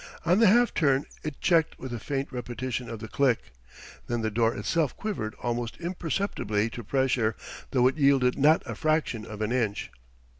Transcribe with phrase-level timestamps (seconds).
[0.25, 3.53] On the half turn it checked with a faint repetition of the click.
[4.07, 7.35] Then the door itself quivered almost imperceptibly to pressure,
[7.69, 9.91] though it yielded not a fraction of an inch.